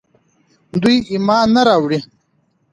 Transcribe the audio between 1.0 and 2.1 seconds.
ايمان نه راوړي